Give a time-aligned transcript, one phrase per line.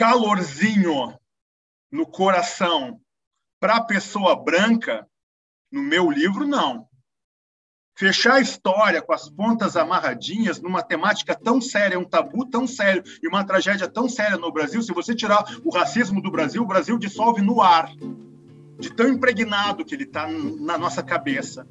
[0.00, 1.12] calorzinho
[1.92, 2.98] no coração
[3.60, 5.06] para a pessoa branca,
[5.70, 6.86] no meu livro, não.
[7.94, 13.02] Fechar a história com as pontas amarradinhas numa temática tão séria, um tabu tão sério
[13.22, 16.66] e uma tragédia tão séria no Brasil, se você tirar o racismo do Brasil, o
[16.66, 17.92] Brasil dissolve no ar,
[18.78, 21.66] de tão impregnado que ele está na nossa cabeça.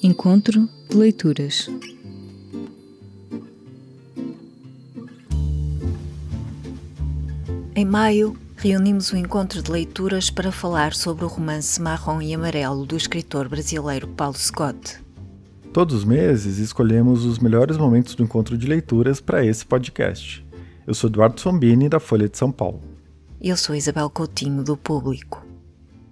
[0.00, 1.68] Encontro de leituras.
[7.80, 12.34] Em maio, reunimos o um encontro de leituras para falar sobre o romance Marrom e
[12.34, 15.00] Amarelo do escritor brasileiro Paulo Scott.
[15.72, 20.46] Todos os meses escolhemos os melhores momentos do encontro de leituras para esse podcast.
[20.86, 22.82] Eu sou Eduardo Sombini, da Folha de São Paulo.
[23.40, 25.42] Eu sou Isabel Coutinho, do Público.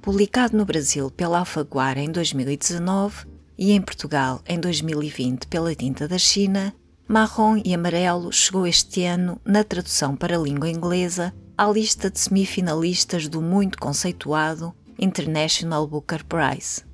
[0.01, 3.27] Publicado no Brasil pela Alfaguara em 2019
[3.59, 6.73] e em Portugal em 2020 pela Tinta da China,
[7.07, 12.21] Marrom e Amarelo chegou este ano, na tradução para a língua inglesa, à lista de
[12.21, 16.85] semifinalistas do muito conceituado International Booker Prize.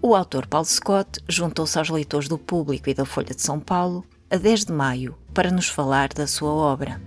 [0.00, 4.04] O autor Paulo Scott juntou-se aos leitores do Público e da Folha de São Paulo
[4.30, 7.02] a 10 de maio para nos falar da sua obra.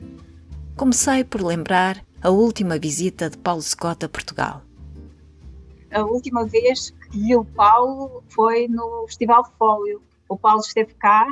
[0.76, 4.62] Comecei por lembrar a última visita de Paulo Scott a Portugal.
[5.94, 10.02] A última vez que vi o Paulo foi no Festival Fólio.
[10.28, 11.26] O Paulo esteve cá,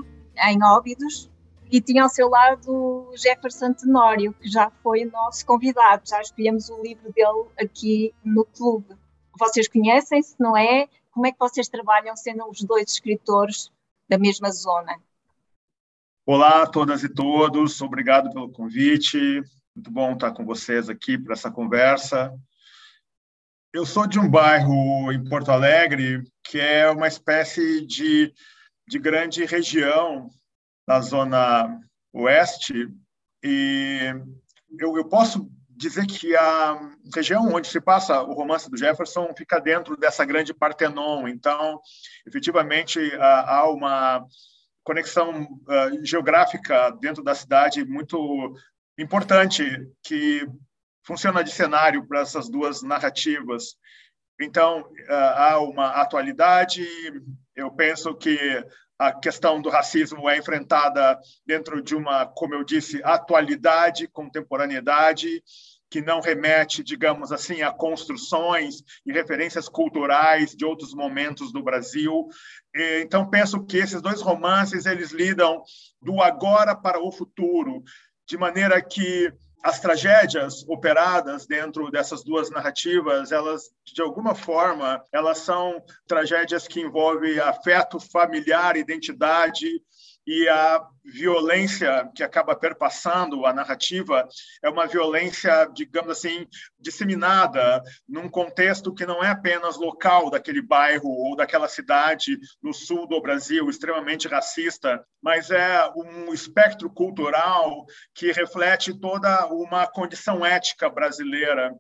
[0.48, 1.30] em Óbidos,
[1.72, 6.82] e tinha ao seu lado Jefferson Tenório, que já foi nosso convidado, já escolhemos o
[6.82, 8.96] livro dele aqui no clube.
[9.38, 10.88] Vocês conhecem-se, não é?
[11.12, 13.72] Como é que vocês trabalham sendo os dois escritores
[14.08, 14.98] da mesma zona?
[16.26, 19.42] Olá a todas e todos, obrigado pelo convite.
[19.76, 22.34] Muito bom estar com vocês aqui para essa conversa.
[23.74, 28.34] Eu sou de um bairro em Porto Alegre que é uma espécie de,
[28.88, 30.30] de grande região
[30.88, 31.80] na zona
[32.14, 32.88] oeste,
[33.44, 34.14] e
[34.80, 36.80] eu, eu posso dizer que a
[37.14, 41.28] região onde se passa o romance do Jefferson fica dentro dessa grande Partenon.
[41.28, 41.80] Então,
[42.26, 44.26] efetivamente, há uma
[44.84, 45.48] conexão
[46.04, 48.56] geográfica dentro da cidade muito
[48.98, 49.66] importante
[50.02, 50.48] que
[51.04, 53.76] funciona de cenário para essas duas narrativas.
[54.40, 56.86] Então, há uma atualidade.
[57.56, 58.66] Eu penso que
[58.98, 65.44] a questão do racismo é enfrentada dentro de uma, como eu disse, atualidade, contemporaneidade,
[65.90, 72.28] que não remete, digamos assim, a construções e referências culturais de outros momentos do Brasil.
[73.02, 75.62] Então, penso que esses dois romances eles lidam
[76.02, 77.84] do agora para o futuro,
[78.28, 79.32] de maneira que
[79.66, 86.82] as tragédias operadas dentro dessas duas narrativas, elas de alguma forma, elas são tragédias que
[86.82, 89.68] envolvem afeto familiar, identidade
[90.26, 94.28] e a violência que acaba perpassando a narrativa
[94.64, 96.48] é uma violência, digamos assim,
[96.80, 103.08] disseminada num contexto que não é apenas local daquele bairro ou daquela cidade no sul
[103.08, 110.90] do Brasil, extremamente racista, mas é um espectro cultural que reflete toda uma condição ética
[110.90, 111.72] brasileira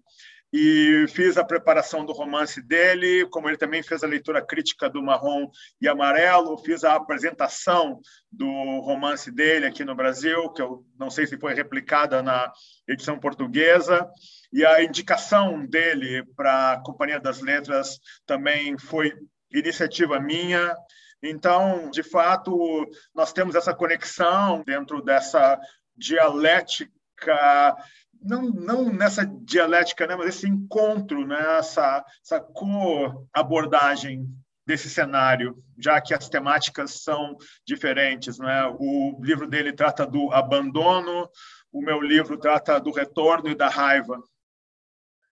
[0.58, 5.04] e fiz a preparação do romance dele, como ele também fez a leitura crítica do
[5.04, 5.50] Marrom
[5.82, 8.00] e Amarelo, fiz a apresentação
[8.32, 12.50] do romance dele aqui no Brasil, que eu não sei se foi replicada na
[12.88, 14.10] edição portuguesa,
[14.54, 19.14] e a indicação dele para a Companhia das Letras também foi
[19.52, 20.74] iniciativa minha.
[21.22, 25.60] Então, de fato, nós temos essa conexão dentro dessa
[25.98, 27.76] dialética
[28.26, 34.28] não, não nessa dialética, né, mas esse encontro, né, essa, essa co-abordagem
[34.66, 38.40] desse cenário, já que as temáticas são diferentes.
[38.40, 38.66] Né?
[38.80, 41.30] O livro dele trata do abandono,
[41.72, 44.20] o meu livro trata do retorno e da raiva.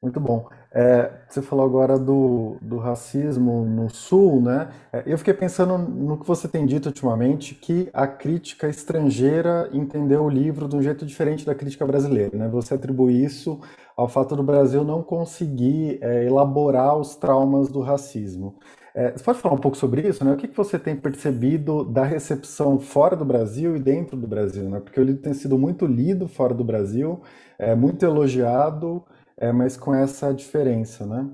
[0.04, 0.50] Muito bom.
[0.70, 4.68] É, você falou agora do, do racismo no Sul, né?
[4.92, 10.26] É, eu fiquei pensando no que você tem dito ultimamente, que a crítica estrangeira entendeu
[10.26, 12.50] o livro de um jeito diferente da crítica brasileira, né?
[12.50, 13.62] Você atribui isso
[13.96, 18.56] ao fato do Brasil não conseguir é, elaborar os traumas do racismo.
[18.94, 20.34] É, você pode falar um pouco sobre isso, né?
[20.34, 24.70] O que, que você tem percebido da recepção fora do Brasil e dentro do Brasil,
[24.70, 24.82] né?
[24.82, 27.22] Porque o livro tem sido muito lido fora do Brasil,
[27.58, 29.02] é muito elogiado,
[29.38, 31.30] é, mas com essa diferença, né?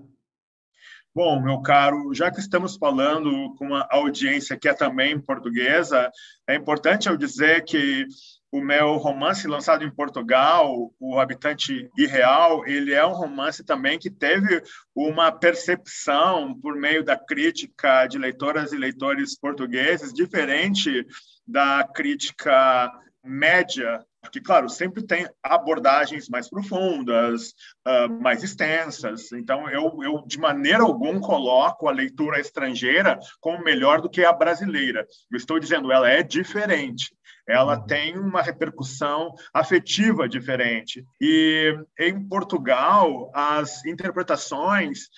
[1.13, 6.09] Bom, meu caro, já que estamos falando com uma audiência que é também portuguesa,
[6.47, 8.05] é importante eu dizer que
[8.51, 14.09] o meu romance lançado em Portugal, O Habitante Irreal, ele é um romance também que
[14.09, 14.61] teve
[14.95, 21.05] uma percepção por meio da crítica de leitoras e leitores portugueses diferente
[21.45, 22.91] da crítica
[23.23, 27.53] média porque, claro, sempre tem abordagens mais profundas,
[27.87, 29.31] uh, mais extensas.
[29.31, 34.33] Então, eu, eu, de maneira alguma, coloco a leitura estrangeira como melhor do que a
[34.33, 35.05] brasileira.
[35.31, 37.13] Eu estou dizendo, ela é diferente.
[37.47, 37.85] Ela uhum.
[37.87, 41.03] tem uma repercussão afetiva diferente.
[41.19, 45.09] E em Portugal, as interpretações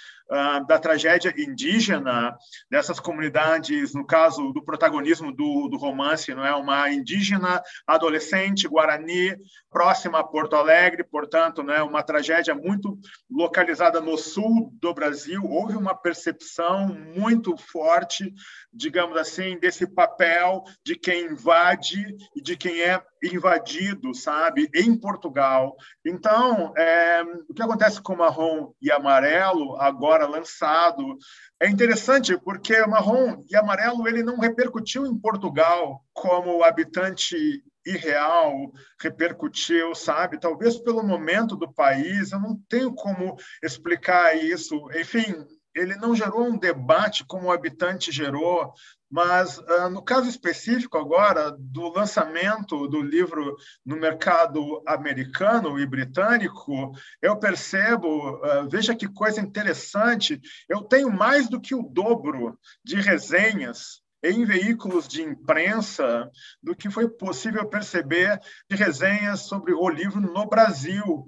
[0.68, 2.38] da tragédia indígena
[2.70, 9.36] dessas comunidades, no caso do protagonismo do, do romance, não é uma indígena adolescente guarani
[9.70, 12.98] próxima a Porto Alegre, portanto, né, uma tragédia muito
[13.30, 15.44] localizada no sul do Brasil.
[15.44, 18.34] Houve uma percepção muito forte,
[18.72, 25.76] digamos assim, desse papel de quem invade e de quem é invadido, sabe, em Portugal.
[26.06, 31.18] Então, é, o que acontece com Marrom e Amarelo, agora lançado,
[31.60, 39.96] é interessante porque Marrom e Amarelo ele não repercutiu em Portugal como habitante irreal repercutiu,
[39.96, 40.40] sabe?
[40.40, 44.76] Talvez pelo momento do país, eu não tenho como explicar isso.
[44.96, 45.36] Enfim,
[45.76, 48.74] ele não gerou um debate como o habitante gerou,
[49.12, 56.94] mas uh, no caso específico agora do lançamento do livro no mercado americano e britânico,
[57.22, 63.02] eu percebo, uh, veja que coisa interessante, eu tenho mais do que o dobro de
[63.02, 66.30] resenhas em veículos de imprensa
[66.62, 71.26] do que foi possível perceber de resenhas sobre o livro no Brasil.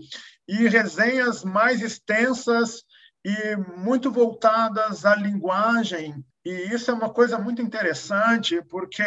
[0.48, 2.84] E resenhas mais extensas
[3.26, 6.24] e muito voltadas à linguagem.
[6.46, 9.04] E isso é uma coisa muito interessante, porque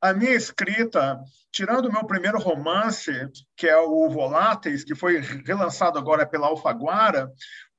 [0.00, 1.18] a minha escrita,
[1.52, 3.12] tirando o meu primeiro romance,
[3.56, 7.30] que é o Voláteis, que foi relançado agora pela Alfaguara,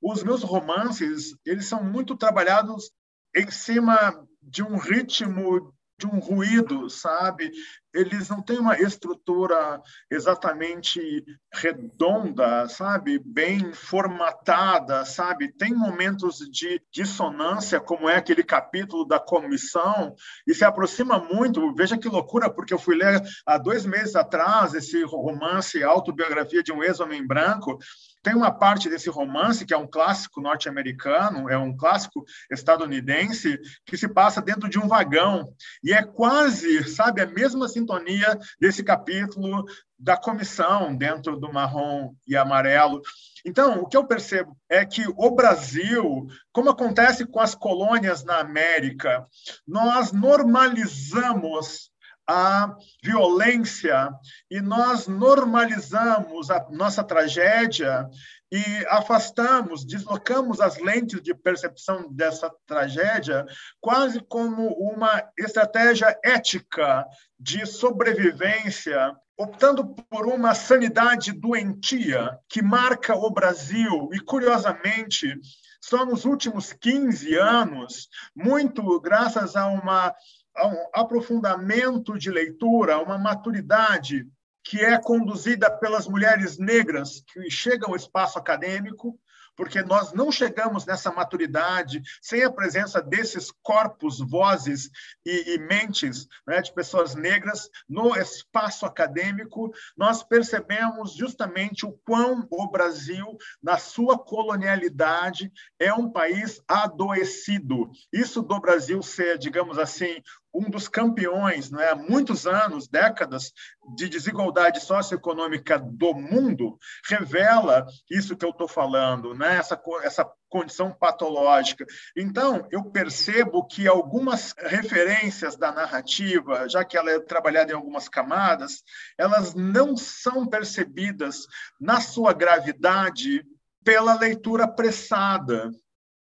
[0.01, 2.91] os meus romances, eles são muito trabalhados
[3.35, 7.51] em cima de um ritmo, de um ruído, sabe?
[7.93, 11.23] Eles não têm uma estrutura exatamente
[11.53, 13.19] redonda, sabe?
[13.19, 15.51] Bem formatada, sabe?
[15.51, 20.15] Tem momentos de dissonância, como é aquele capítulo da comissão,
[20.47, 21.73] e se aproxima muito.
[21.75, 26.71] Veja que loucura, porque eu fui ler há dois meses atrás esse romance Autobiografia de
[26.71, 27.77] um Ex-Homem Branco,
[28.23, 33.97] tem uma parte desse romance, que é um clássico norte-americano, é um clássico estadunidense, que
[33.97, 35.53] se passa dentro de um vagão.
[35.83, 39.65] E é quase, sabe, a mesma sintonia desse capítulo
[39.99, 43.01] da comissão dentro do marrom e amarelo.
[43.45, 48.39] Então, o que eu percebo é que o Brasil, como acontece com as colônias na
[48.39, 49.25] América,
[49.67, 51.92] nós normalizamos
[52.27, 54.09] a violência
[54.49, 58.09] e nós normalizamos a nossa tragédia
[58.51, 63.45] e afastamos, deslocamos as lentes de percepção dessa tragédia
[63.81, 67.03] quase como uma estratégia ética
[67.39, 74.09] de sobrevivência, optando por uma sanidade doentia que marca o Brasil.
[74.13, 75.35] E curiosamente
[75.81, 80.13] só nos últimos 15 anos, muito graças a uma
[80.55, 84.27] a um aprofundamento de leitura, uma maturidade
[84.63, 89.19] que é conduzida pelas mulheres negras que chegam ao espaço acadêmico,
[89.55, 94.89] porque nós não chegamos nessa maturidade sem a presença desses corpos, vozes
[95.25, 102.47] e, e mentes né, de pessoas negras no espaço acadêmico, nós percebemos justamente o quão
[102.49, 107.91] o Brasil, na sua colonialidade, é um país adoecido.
[108.11, 110.21] Isso do Brasil ser, digamos assim,
[110.53, 111.89] um dos campeões, não é?
[111.89, 113.51] há muitos anos, décadas
[113.95, 116.77] de desigualdade socioeconômica do mundo,
[117.09, 119.57] revela isso que eu estou falando, né?
[119.57, 121.85] essa, essa condição patológica.
[122.15, 128.07] Então, eu percebo que algumas referências da narrativa, já que ela é trabalhada em algumas
[128.07, 128.83] camadas,
[129.17, 131.47] elas não são percebidas
[131.81, 133.43] na sua gravidade
[133.83, 135.71] pela leitura apressada,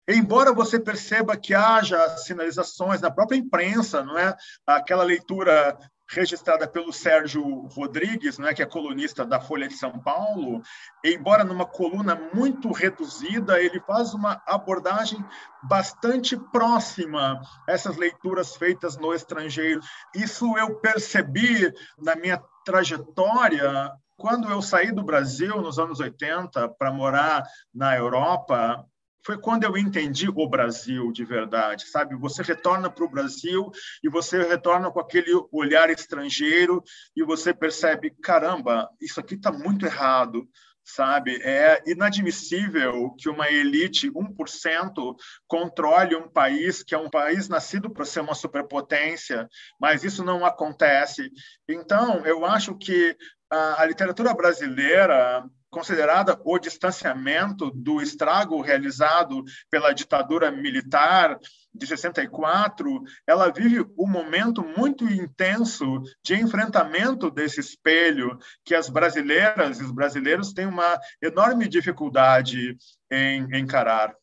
[0.09, 4.37] Embora você perceba que haja sinalizações na própria imprensa, não é?
[4.67, 5.79] Aquela leitura
[6.13, 10.61] registrada pelo Sérgio Rodrigues, não é, que é colunista da Folha de São Paulo,
[11.03, 15.25] embora numa coluna muito reduzida, ele faz uma abordagem
[15.63, 19.81] bastante próxima a essas leituras feitas no estrangeiro.
[20.15, 26.93] Isso eu percebi na minha trajetória quando eu saí do Brasil nos anos 80 para
[26.93, 27.43] morar
[27.75, 28.87] na Europa,
[29.25, 32.17] foi quando eu entendi o Brasil de verdade, sabe?
[32.17, 33.71] Você retorna para o Brasil
[34.03, 36.83] e você retorna com aquele olhar estrangeiro
[37.17, 40.49] e você percebe, caramba, isso aqui está muito errado,
[40.85, 41.41] sabe?
[41.43, 45.15] É inadmissível que uma elite, 1%,
[45.47, 49.49] controle um país que é um país nascido para ser uma superpotência,
[49.81, 51.31] mas isso não acontece.
[51.69, 53.17] Então, eu acho que
[53.51, 61.39] a, a literatura brasileira considerada o distanciamento do estrago realizado pela ditadura militar
[61.75, 69.81] de 64, ela vive um momento muito intenso de enfrentamento desse espelho que as brasileiras
[69.81, 72.77] e os brasileiros têm uma enorme dificuldade
[73.11, 74.15] em encarar.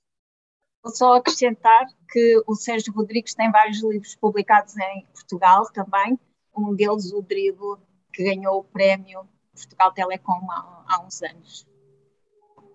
[0.83, 6.17] Vou só acrescentar que o Sérgio Rodrigues tem vários livros publicados em Portugal também,
[6.55, 7.77] um deles o Drible,
[8.13, 9.27] que ganhou o prémio
[9.59, 11.67] Portugal Telecom há, há uns anos.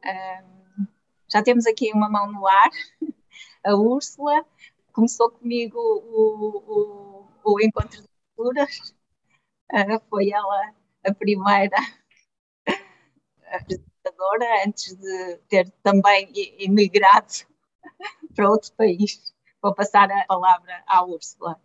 [0.04, 0.86] Um,
[1.32, 2.70] já temos aqui uma mão no ar,
[3.64, 4.44] a Úrsula,
[4.92, 8.94] começou comigo o, o, o Encontro de Culturas,
[9.72, 10.74] uh, foi ela
[11.04, 11.76] a primeira
[13.48, 17.32] apresentadora, antes de ter também emigrado
[18.36, 19.34] para outro país.
[19.62, 21.58] Vou passar a palavra à Úrsula.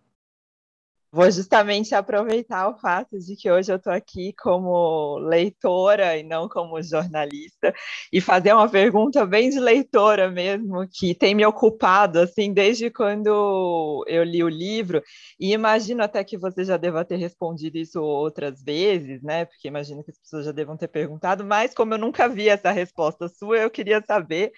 [1.12, 6.48] Vou justamente aproveitar o fato de que hoje eu estou aqui como leitora e não
[6.48, 7.74] como jornalista
[8.14, 14.06] e fazer uma pergunta bem de leitora mesmo, que tem me ocupado assim desde quando
[14.08, 15.02] eu li o livro
[15.40, 19.46] e imagino até que você já deva ter respondido isso outras vezes, né?
[19.46, 22.70] Porque imagino que as pessoas já devam ter perguntado, mas como eu nunca vi essa
[22.70, 24.52] resposta sua, eu queria saber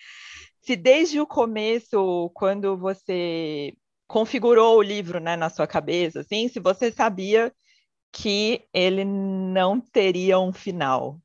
[0.62, 3.74] se desde o começo, quando você
[4.12, 7.52] configurou o livro né, na sua cabeça, assim, se você sabia
[8.12, 11.18] que ele não teria um final?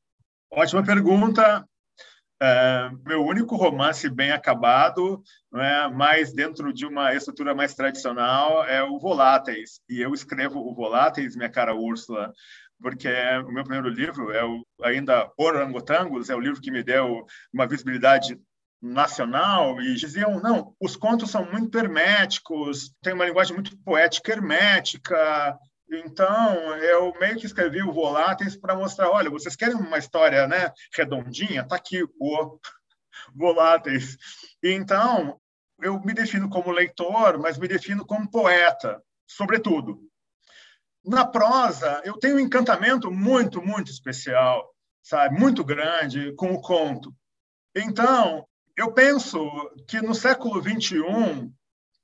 [0.49, 1.67] Ótima pergunta.
[2.41, 8.81] É, meu único romance bem acabado, né, mas dentro de uma estrutura mais tradicional, é
[8.81, 9.81] o Voláteis.
[9.89, 12.31] E eu escrevo o Voláteis, minha cara Úrsula,
[12.81, 13.09] porque
[13.45, 17.67] o meu primeiro livro é o, ainda Orangotangos, é o livro que me deu uma
[17.67, 18.39] visibilidade
[18.81, 25.57] nacional e diziam não, os contos são muito herméticos, tem uma linguagem muito poética hermética.
[25.89, 30.71] Então, eu meio que escrevi o Voláteis para mostrar, olha, vocês querem uma história, né,
[30.93, 31.63] redondinha?
[31.63, 32.59] Tá aqui o
[33.33, 34.17] Voláteis.
[34.61, 35.39] Então,
[35.81, 39.99] eu me defino como leitor, mas me defino como poeta, sobretudo.
[41.05, 44.69] Na prosa, eu tenho um encantamento muito, muito especial,
[45.01, 47.15] sabe, muito grande com o conto.
[47.73, 48.45] Então,
[48.77, 49.39] eu penso
[49.87, 51.51] que no século XXI,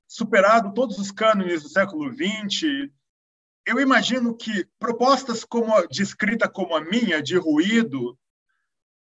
[0.08, 2.90] superado todos os cânones do século XX,
[3.64, 8.18] eu imagino que propostas como de escrita como a minha, de ruído,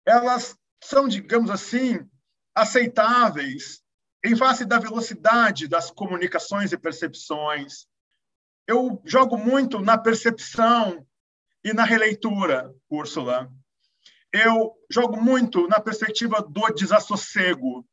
[0.06, 2.00] elas são, digamos assim,
[2.54, 3.82] aceitáveis
[4.24, 7.86] em face da velocidade das comunicações e percepções.
[8.66, 11.06] Eu jogo muito na percepção
[11.62, 13.52] e na releitura, Úrsula
[14.38, 17.86] eu jogo muito na perspectiva do desassossego.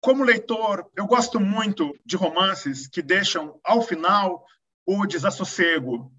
[0.00, 4.44] Como leitor, eu gosto muito de romances que deixam, ao final,
[4.86, 6.12] o desassossego.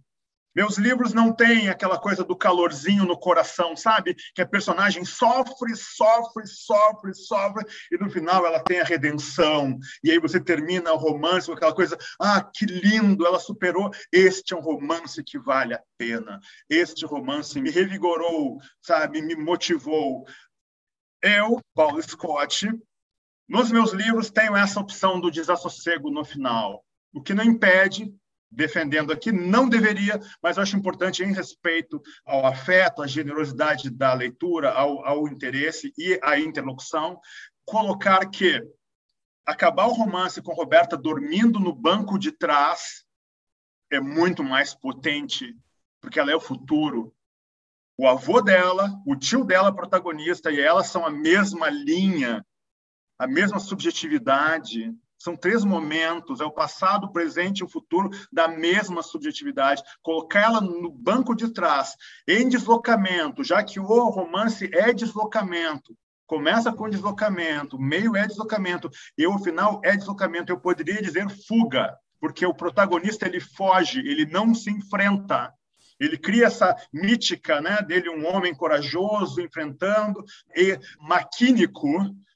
[0.55, 4.15] Meus livros não têm aquela coisa do calorzinho no coração, sabe?
[4.33, 9.77] Que a personagem sofre, sofre, sofre, sofre, e no final ela tem a redenção.
[10.01, 13.91] E aí você termina o romance com aquela coisa: ah, que lindo, ela superou.
[14.11, 16.39] Este é um romance que vale a pena.
[16.69, 19.21] Este romance me revigorou, sabe?
[19.21, 20.25] Me motivou.
[21.21, 22.69] Eu, Paulo Scott,
[23.47, 28.13] nos meus livros tenho essa opção do desassossego no final, o que não impede
[28.51, 34.71] defendendo aqui, não deveria, mas acho importante, em respeito ao afeto, à generosidade da leitura,
[34.71, 37.19] ao, ao interesse e à interlocução,
[37.65, 38.61] colocar que
[39.45, 43.05] acabar o romance com Roberta dormindo no banco de trás
[43.91, 45.55] é muito mais potente,
[46.01, 47.13] porque ela é o futuro.
[47.97, 52.45] O avô dela, o tio dela, protagonista, e ela são a mesma linha,
[53.17, 54.93] a mesma subjetividade,
[55.25, 59.81] são três momentos, é o passado, o presente e o futuro da mesma subjetividade.
[60.03, 61.95] Colocá-la no banco de trás,
[62.27, 65.97] em deslocamento, já que o romance é deslocamento.
[66.27, 70.51] Começa com deslocamento, meio é deslocamento, e o final é deslocamento.
[70.51, 75.51] Eu poderia dizer fuga, porque o protagonista ele foge, ele não se enfrenta.
[75.99, 80.23] Ele cria essa mítica né, dele, um homem corajoso, enfrentando,
[80.55, 81.89] e maquínico,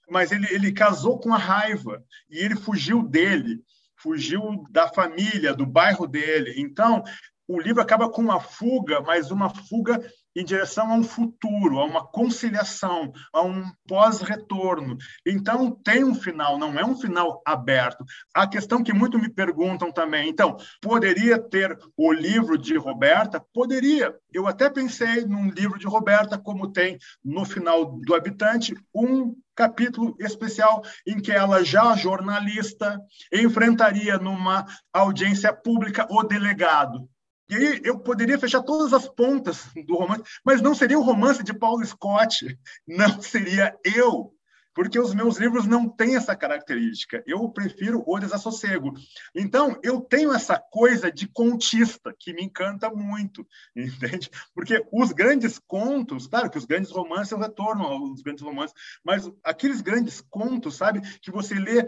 [0.10, 3.62] mas ele, ele casou com a raiva e ele fugiu dele,
[3.96, 6.54] fugiu da família, do bairro dele.
[6.58, 7.04] Então,
[7.48, 10.00] o livro acaba com uma fuga, mas uma fuga
[10.36, 14.96] em direção a um futuro, a uma conciliação, a um pós-retorno.
[15.25, 18.06] Então, tem um final, não é um final aberto.
[18.34, 23.44] A questão que muito me perguntam também, então, poderia ter o livro de Roberta?
[23.51, 24.16] Poderia.
[24.32, 30.16] Eu até pensei num livro de Roberta, como tem no final do Habitante, um capítulo
[30.22, 32.98] especial em que ela, já jornalista,
[33.34, 37.10] enfrentaria numa audiência pública o delegado.
[37.50, 41.44] E aí eu poderia fechar todas as pontas do romance, mas não seria o romance
[41.44, 44.32] de Paulo Scott, não seria eu,
[44.74, 47.24] porque os meus livros não têm essa característica.
[47.26, 48.94] Eu prefiro o desassossego.
[49.36, 53.46] Então, eu tenho essa coisa de contista que me encanta muito,
[53.76, 54.30] entende?
[54.54, 59.30] Porque os grandes contos, claro que os grandes romances eu retorno aos grandes romances, mas
[59.44, 61.88] aqueles grandes contos, sabe, que você lê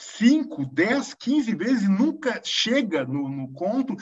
[0.00, 3.96] 5, 10, 15 vezes e nunca chega no, no conto,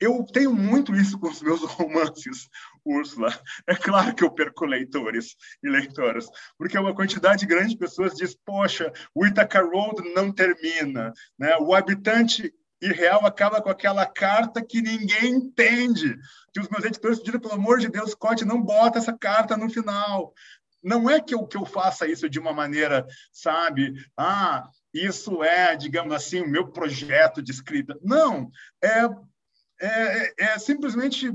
[0.00, 2.48] eu tenho muito isso com os meus romances,
[2.84, 3.28] Úrsula.
[3.66, 6.26] É claro que eu perco leitores e leitoras,
[6.58, 11.56] porque uma quantidade grande de pessoas diz: Poxa, o Ithaca Road não termina, né?
[11.56, 16.16] o habitante irreal acaba com aquela carta que ninguém entende.
[16.52, 19.70] Que os meus editores pediram, pelo amor de Deus, Scott, não bota essa carta no
[19.70, 20.34] final.
[20.82, 23.94] Não é que eu, que eu faça isso de uma maneira, sabe?
[24.16, 27.98] Ah, isso é, digamos assim, o meu projeto de escrita.
[28.02, 28.50] Não,
[28.82, 29.08] é
[29.80, 31.32] é, é, é simplesmente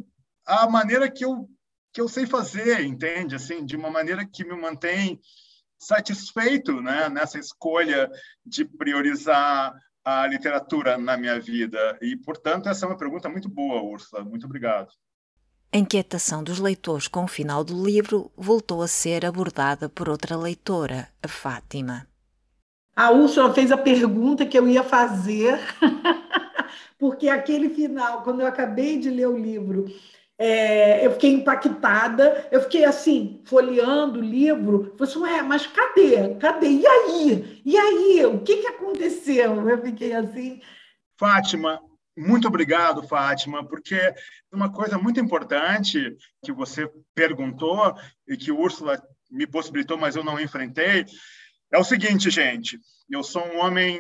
[0.50, 1.48] a maneira que eu
[1.91, 3.36] que eu sei fazer, entende?
[3.36, 5.20] Assim, de uma maneira que me mantém
[5.77, 8.10] satisfeito, né, nessa escolha
[8.46, 11.98] de priorizar a literatura na minha vida.
[12.01, 14.24] E, portanto, essa é uma pergunta muito boa, Úrsula.
[14.24, 14.89] Muito obrigado.
[15.72, 20.36] A inquietação dos leitores com o final do livro voltou a ser abordada por outra
[20.36, 22.08] leitora, a Fátima.
[22.96, 25.60] A Úrsula fez a pergunta que eu ia fazer
[26.98, 29.86] porque aquele final, quando eu acabei de ler o livro,
[30.41, 36.36] é, eu fiquei impactada, eu fiquei assim, folheando o livro, falei assim, ué, mas cadê?
[36.36, 36.69] Cadê?
[36.69, 37.62] E aí?
[37.65, 38.25] E aí?
[38.25, 39.69] O que, que aconteceu?
[39.69, 40.62] Eu fiquei assim.
[41.17, 41.81] Fátima,
[42.17, 44.00] muito obrigado, Fátima, porque
[44.50, 47.93] uma coisa muito importante que você perguntou
[48.25, 51.05] e que Úrsula me possibilitou, mas eu não enfrentei,
[51.72, 52.79] é o seguinte, gente.
[53.10, 54.00] Eu sou um homem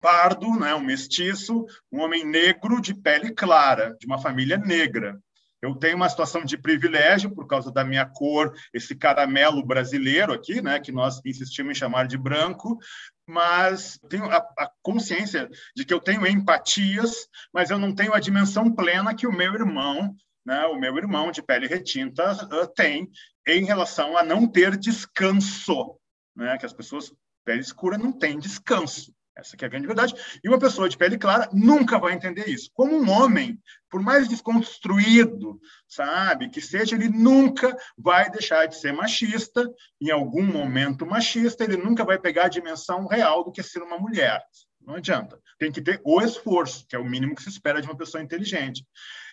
[0.00, 5.18] pardo, né, um mestiço, um homem negro de pele clara, de uma família negra.
[5.64, 10.60] Eu tenho uma situação de privilégio por causa da minha cor, esse caramelo brasileiro aqui,
[10.60, 12.78] né, que nós insistimos em chamar de branco,
[13.26, 18.20] mas tenho a, a, consciência de que eu tenho empatias, mas eu não tenho a
[18.20, 23.08] dimensão plena que o meu irmão, né, o meu irmão de pele retinta uh, tem
[23.46, 25.98] em relação a não ter descanso,
[26.36, 27.10] né, que as pessoas
[27.42, 29.14] pele escura não têm descanso.
[29.36, 30.14] Essa é a grande verdade.
[30.42, 32.70] E uma pessoa de pele clara nunca vai entender isso.
[32.72, 38.92] Como um homem, por mais desconstruído, sabe, que seja, ele nunca vai deixar de ser
[38.92, 39.68] machista.
[40.00, 43.82] Em algum momento machista, ele nunca vai pegar a dimensão real do que é ser
[43.82, 44.40] uma mulher.
[44.80, 45.40] Não adianta.
[45.58, 48.22] Tem que ter o esforço, que é o mínimo que se espera de uma pessoa
[48.22, 48.86] inteligente.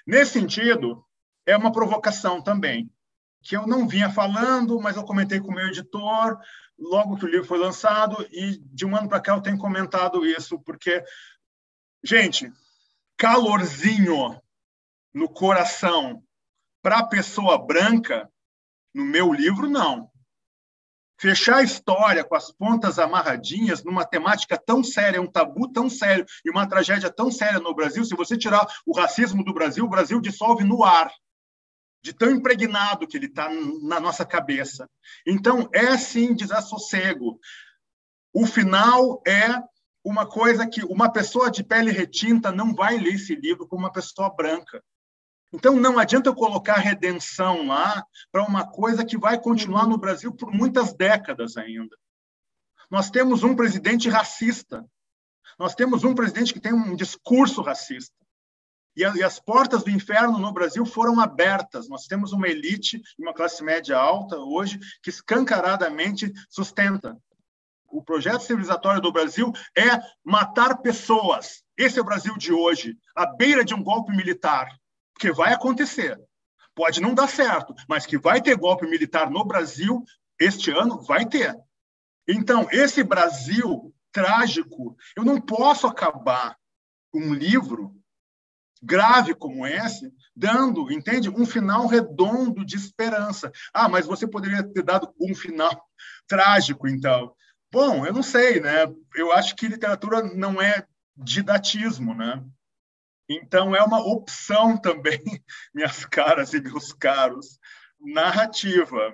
[0.08, 1.06] Nesse sentido,
[1.46, 2.90] é uma provocação também,
[3.42, 6.38] que eu não vinha falando, mas eu comentei com o meu editor,
[6.78, 10.26] logo que o livro foi lançado, e de um ano para cá eu tenho comentado
[10.26, 11.04] isso, porque,
[12.04, 12.52] gente,
[13.18, 14.40] calorzinho
[15.14, 16.24] no coração
[16.82, 18.30] para pessoa branca,
[18.94, 20.10] no meu livro, não.
[21.20, 26.26] Fechar a história com as pontas amarradinhas numa temática tão séria, um tabu tão sério
[26.44, 29.90] e uma tragédia tão séria no Brasil, se você tirar o racismo do Brasil, o
[29.90, 31.12] Brasil dissolve no ar
[32.02, 33.50] de tão impregnado que ele está
[33.84, 34.90] na nossa cabeça.
[35.26, 37.40] Então, é sim desassossego.
[38.34, 39.62] O final é
[40.04, 43.92] uma coisa que uma pessoa de pele retinta não vai ler esse livro como uma
[43.92, 44.84] pessoa branca.
[45.54, 50.34] Então, não adianta eu colocar redenção lá para uma coisa que vai continuar no Brasil
[50.34, 51.96] por muitas décadas ainda.
[52.90, 54.86] Nós temos um presidente racista.
[55.60, 58.16] Nós temos um presidente que tem um discurso racista.
[58.96, 61.88] E, a, e, as portas do inferno no Brasil foram abertas.
[61.88, 67.18] Nós temos uma elite, uma classe média alta hoje, que escancaradamente sustenta.
[67.88, 71.64] O projeto civilizatório do Brasil é matar pessoas.
[71.78, 74.68] Esse é o Brasil de hoje, à beira de um golpe militar,
[75.20, 76.20] que vai acontecer.
[76.74, 80.04] Pode não dar certo, mas que vai ter golpe militar no Brasil
[80.40, 81.56] este ano, vai ter.
[82.28, 86.58] Então, esse Brasil trágico, eu não posso acabar
[87.14, 87.94] um livro
[88.82, 93.52] grave como esse, dando, entende, um final redondo de esperança.
[93.74, 95.72] Ah, mas você poderia ter dado um final
[96.28, 97.34] trágico, então.
[97.72, 98.92] Bom, eu não sei, né?
[99.16, 102.44] Eu acho que literatura não é didatismo, né?
[103.30, 105.22] Então é uma opção também,
[105.74, 107.60] minhas caras e meus caros,
[108.00, 109.14] narrativa,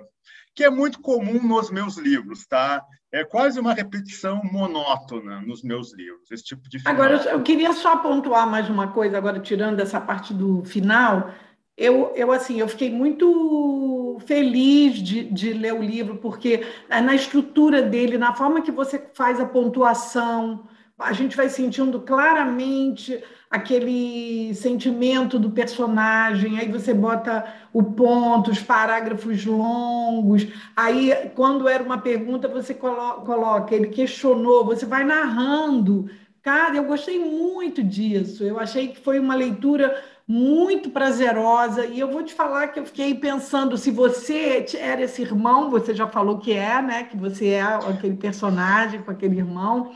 [0.54, 2.84] que é muito comum nos meus livros, tá?
[3.12, 6.92] É quase uma repetição monótona nos meus livros, esse tipo de final.
[6.92, 11.30] Agora, eu queria só pontuar mais uma coisa, agora tirando essa parte do final,
[11.76, 17.14] eu, eu assim, eu fiquei muito feliz de, de ler o livro, porque é na
[17.14, 24.52] estrutura dele, na forma que você faz a pontuação, a gente vai sentindo claramente aquele
[24.54, 31.98] sentimento do personagem, aí você bota o ponto, os parágrafos longos, aí quando era uma
[31.98, 36.10] pergunta você coloca, ele questionou, você vai narrando.
[36.42, 42.10] Cara, eu gostei muito disso, eu achei que foi uma leitura muito prazerosa, e eu
[42.10, 46.38] vou te falar que eu fiquei pensando, se você era esse irmão, você já falou
[46.38, 49.92] que é, né, que você é aquele personagem com aquele irmão,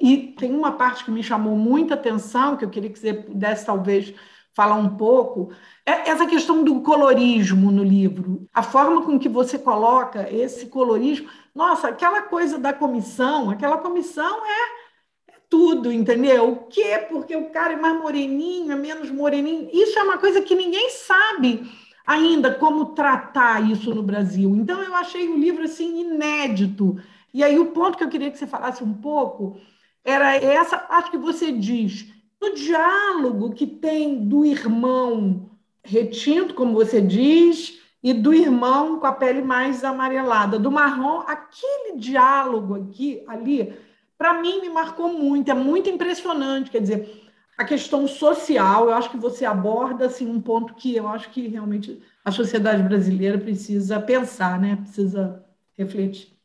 [0.00, 3.66] e tem uma parte que me chamou muita atenção, que eu queria que você pudesse
[3.66, 4.14] talvez
[4.54, 5.52] falar um pouco,
[5.86, 8.48] é essa questão do colorismo no livro.
[8.52, 11.28] A forma com que você coloca esse colorismo.
[11.54, 16.50] Nossa, aquela coisa da comissão, aquela comissão é, é tudo, entendeu?
[16.50, 17.06] O quê?
[17.08, 19.68] Porque o cara é mais moreninho, é menos moreninho.
[19.72, 21.70] Isso é uma coisa que ninguém sabe
[22.06, 24.56] ainda como tratar isso no Brasil.
[24.56, 26.98] Então eu achei o livro assim inédito.
[27.32, 29.56] E aí o ponto que eu queria que você falasse um pouco
[30.04, 32.06] era essa parte que você diz.
[32.40, 35.50] No diálogo que tem do irmão
[35.84, 41.98] retinto, como você diz, e do irmão com a pele mais amarelada, do marrom, aquele
[41.98, 43.74] diálogo aqui, ali,
[44.16, 46.70] para mim me marcou muito, é muito impressionante.
[46.70, 51.06] Quer dizer, a questão social, eu acho que você aborda assim, um ponto que eu
[51.06, 54.76] acho que realmente a sociedade brasileira precisa pensar, né?
[54.76, 55.44] precisa
[55.76, 56.38] refletir.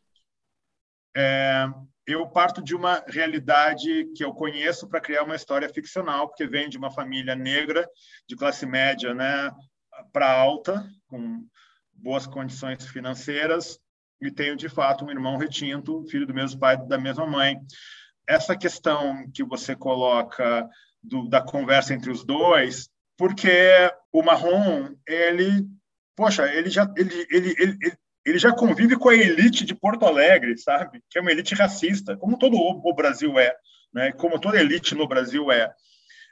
[1.15, 1.69] É,
[2.07, 6.69] eu parto de uma realidade que eu conheço para criar uma história ficcional, porque vem
[6.69, 7.87] de uma família negra,
[8.27, 9.51] de classe média né,
[10.13, 11.43] para alta, com
[11.91, 13.79] boas condições financeiras,
[14.21, 17.59] e tenho, de fato, um irmão retinto, filho do mesmo pai da mesma mãe.
[18.27, 20.67] Essa questão que você coloca
[21.01, 23.49] do, da conversa entre os dois, porque
[24.11, 25.67] o Marrom, ele,
[26.15, 27.97] poxa, ele já ele, ele, ele, ele
[28.39, 31.01] já convive com a elite de Porto Alegre, sabe?
[31.09, 33.55] Que é uma elite racista, como todo o Brasil é,
[33.93, 34.11] né?
[34.13, 35.71] Como toda elite no Brasil é.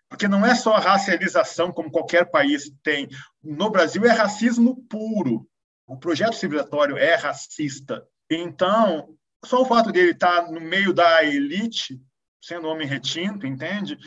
[0.10, 3.08] Porque não é só a racialização como qualquer país tem.
[3.44, 5.48] No Brasil é racismo puro.
[5.88, 8.04] O projeto civilizatório é racista.
[8.30, 12.00] Então, só o fato dele estar no meio da elite,
[12.42, 13.98] sendo homem retinto, entende?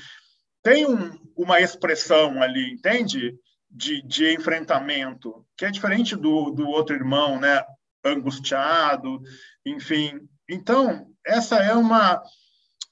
[0.62, 3.34] Tem um, uma expressão ali, entende?
[3.70, 7.62] De, de, enfrentamento, que é diferente do, do outro irmão, né?
[8.06, 9.20] Angustiado,
[9.64, 10.20] enfim.
[10.48, 12.22] Então, essa é uma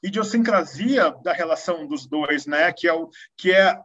[0.02, 2.72] idiosincrasia da relação dos dois, né?
[2.72, 3.78] Que é o que é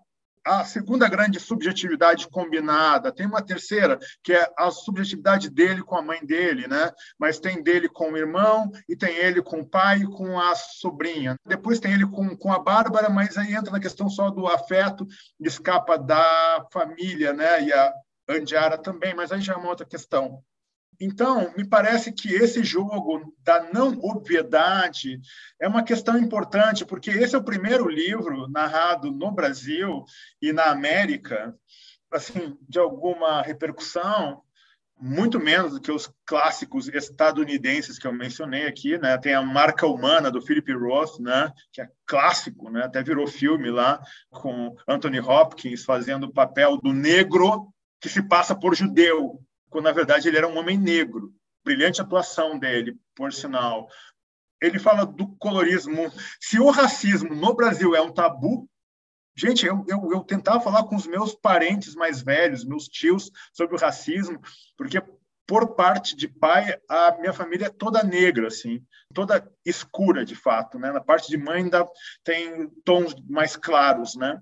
[0.45, 3.11] a segunda grande subjetividade combinada.
[3.11, 6.91] Tem uma terceira, que é a subjetividade dele com a mãe dele, né?
[7.19, 10.55] Mas tem dele com o irmão, e tem ele com o pai e com a
[10.55, 11.35] sobrinha.
[11.45, 15.05] Depois tem ele com, com a Bárbara, mas aí entra na questão só do afeto,
[15.39, 17.63] escapa da família, né?
[17.63, 17.93] E a
[18.27, 20.43] Andiara também, mas aí já é uma outra questão.
[20.99, 25.19] Então, me parece que esse jogo da não obviedade
[25.59, 30.03] é uma questão importante, porque esse é o primeiro livro narrado no Brasil
[30.41, 31.55] e na América,
[32.11, 34.41] assim, de alguma repercussão,
[35.01, 39.17] muito menos do que os clássicos estadunidenses que eu mencionei aqui, né?
[39.17, 41.53] Tem a Marca Humana do Philip Roth, né?
[41.71, 42.83] Que é clássico, né?
[42.83, 48.53] Até virou filme lá com Anthony Hopkins fazendo o papel do negro que se passa
[48.53, 51.33] por judeu, quando na verdade ele era um homem negro.
[51.63, 53.87] Brilhante atuação dele, por sinal.
[54.61, 56.11] Ele fala do colorismo.
[56.39, 58.69] Se o racismo no Brasil é um tabu,
[59.35, 63.75] gente, eu, eu, eu tentava falar com os meus parentes mais velhos, meus tios, sobre
[63.75, 64.39] o racismo,
[64.77, 65.01] porque
[65.49, 70.77] por parte de pai, a minha família é toda negra, assim, toda escura, de fato,
[70.77, 70.91] né?
[70.91, 71.87] Na parte de mãe ainda
[72.23, 74.39] tem tons mais claros, né?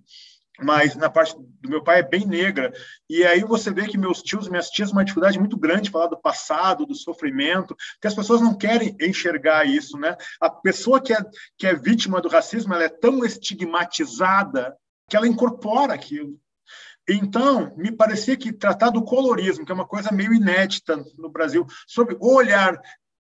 [0.59, 2.73] Mas na parte do meu pai é bem negra.
[3.09, 6.07] E aí você vê que meus tios, minhas tias, uma dificuldade muito grande de falar
[6.07, 10.15] do passado, do sofrimento, que as pessoas não querem enxergar isso, né?
[10.39, 11.17] A pessoa que é,
[11.57, 14.75] que é vítima do racismo, ela é tão estigmatizada
[15.09, 16.39] que ela incorpora aquilo.
[17.07, 21.65] Então, me parecia que tratar do colorismo, que é uma coisa meio inédita no Brasil,
[21.87, 22.77] sobre o olhar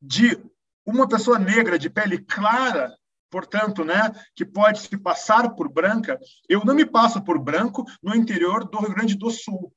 [0.01, 0.39] de
[0.87, 2.95] uma pessoa negra de pele clara
[3.35, 6.21] portanto, né, que pode se passar por branca.
[6.49, 9.75] Eu não me passo por branco no interior do Rio Grande do Sul,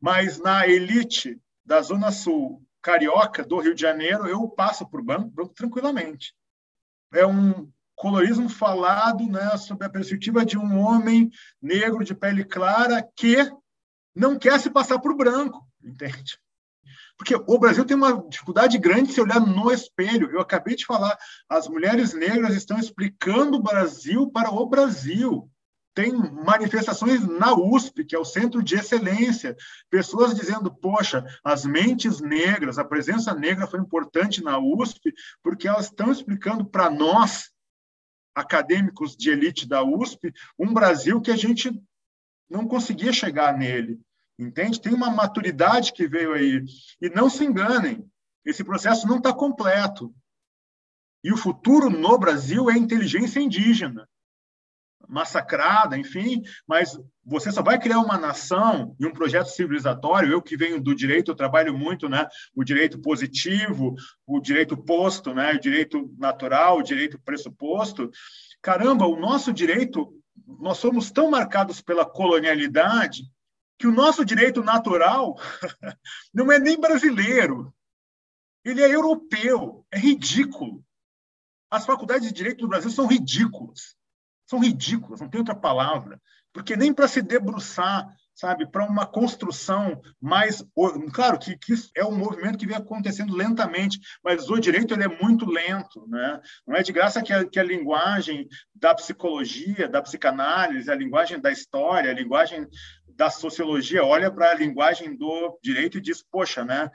[0.00, 5.30] mas na elite da Zona Sul carioca do Rio de Janeiro, eu passo por branco,
[5.30, 6.34] branco tranquilamente.
[7.14, 11.30] É um colorismo falado né, sob a perspectiva de um homem
[11.62, 13.36] negro de pele clara que
[14.12, 16.36] não quer se passar por branco, entende?
[17.16, 20.30] Porque o Brasil tem uma dificuldade grande de se olhar no espelho.
[20.30, 21.16] Eu acabei de falar,
[21.48, 25.50] as mulheres negras estão explicando o Brasil para o Brasil.
[25.94, 29.56] Tem manifestações na USP, que é o centro de excelência,
[29.90, 35.86] pessoas dizendo: poxa, as mentes negras, a presença negra foi importante na USP, porque elas
[35.86, 37.50] estão explicando para nós
[38.32, 41.72] acadêmicos de elite da USP, um Brasil que a gente
[42.48, 44.00] não conseguia chegar nele,
[44.38, 44.80] entende?
[44.80, 46.62] Tem uma maturidade que veio aí.
[47.00, 48.08] E não se enganem,
[48.44, 50.14] esse processo não está completo.
[51.22, 54.08] E o futuro no Brasil é inteligência indígena
[55.08, 60.30] massacrada, enfim, mas você só vai criar uma nação e um projeto civilizatório.
[60.30, 63.94] Eu que venho do direito, eu trabalho muito, né, o direito positivo,
[64.26, 68.10] o direito posto, né, o direito natural, o direito pressuposto.
[68.60, 70.12] Caramba, o nosso direito,
[70.46, 73.22] nós somos tão marcados pela colonialidade
[73.78, 75.36] que o nosso direito natural
[76.34, 77.72] não é nem brasileiro.
[78.64, 80.84] Ele é europeu, é ridículo.
[81.70, 83.98] As faculdades de direito do Brasil são ridículas
[84.48, 86.20] são ridículas, não tem outra palavra,
[86.54, 90.64] porque nem para se debruçar, sabe, para uma construção mais,
[91.12, 95.04] claro que, que isso é um movimento que vem acontecendo lentamente, mas o direito ele
[95.04, 96.40] é muito lento, né?
[96.66, 101.38] Não é de graça que a, que a linguagem da psicologia, da psicanálise, a linguagem
[101.38, 102.66] da história, a linguagem
[103.18, 106.88] da sociologia olha para a linguagem do direito e diz, poxa, né?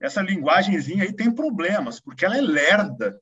[0.00, 3.20] Essa linguagemzinha aí tem problemas, porque ela é lerda,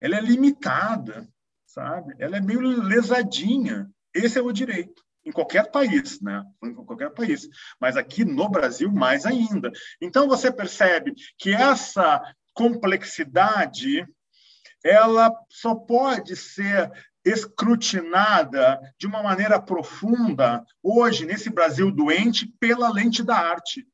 [0.00, 1.28] ela é limitada,
[1.64, 2.14] sabe?
[2.18, 3.88] Ela é meio lesadinha.
[4.12, 6.42] Esse é o direito em qualquer país, né?
[6.64, 7.48] Em qualquer país,
[7.80, 9.70] mas aqui no Brasil mais ainda.
[10.00, 12.20] Então você percebe que essa
[12.52, 14.04] complexidade
[14.84, 16.90] ela só pode ser
[17.24, 23.86] escrutinada de uma maneira profunda hoje nesse Brasil doente pela lente da arte,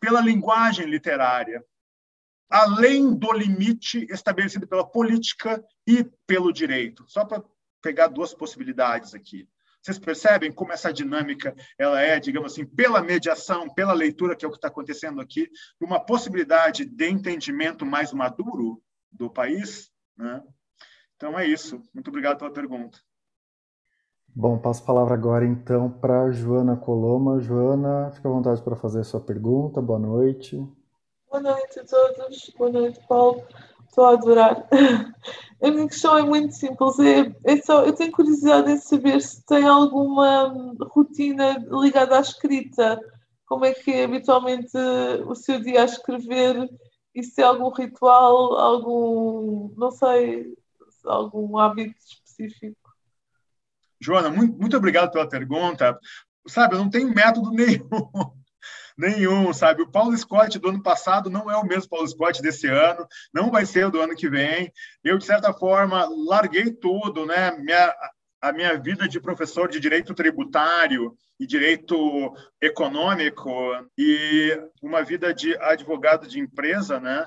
[0.00, 1.64] pela linguagem literária,
[2.50, 7.04] além do limite estabelecido pela política e pelo direito.
[7.08, 7.42] Só para
[7.80, 9.48] pegar duas possibilidades aqui.
[9.84, 14.48] Vocês percebem como essa dinâmica ela é, digamos assim, pela mediação, pela leitura, que é
[14.48, 18.82] o que está acontecendo aqui, uma possibilidade de entendimento mais maduro
[19.12, 19.90] do país?
[20.16, 20.42] Né?
[21.24, 21.80] Então é isso.
[21.94, 22.98] Muito obrigado pela pergunta.
[24.36, 27.40] Bom, passo a palavra agora então para Joana Coloma.
[27.40, 29.80] Joana, fica à vontade para fazer a sua pergunta.
[29.80, 30.58] Boa noite.
[31.30, 32.52] Boa noite a todos.
[32.58, 33.42] Boa noite, Paulo.
[33.88, 34.68] Estou a adorar.
[35.62, 36.98] A minha questão é muito simples.
[36.98, 40.52] É, é só, eu tenho curiosidade em saber se tem alguma
[40.90, 43.00] rotina ligada à escrita.
[43.46, 44.76] Como é que é habitualmente
[45.26, 46.68] o seu dia a escrever?
[47.14, 50.54] E se é algum ritual, algum, não sei,
[51.04, 52.76] algum hábito específico?
[54.00, 55.98] Joana, muito, muito obrigado pela pergunta.
[56.46, 58.44] Sabe, eu não tenho método nenhum
[58.96, 59.82] nenhum, sabe?
[59.82, 63.50] O Paulo Scott do ano passado não é o mesmo Paulo Scott desse ano, não
[63.50, 64.72] vai ser o do ano que vem.
[65.02, 67.50] Eu, de certa forma, larguei tudo, né?
[67.58, 67.94] Minha,
[68.40, 73.50] a minha vida de professor de direito tributário e direito econômico
[73.98, 77.26] e uma vida de advogado de empresa, né?